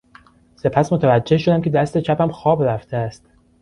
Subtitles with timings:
[0.55, 3.25] سپس متوجه شدم که دست چپم خواب رفته است.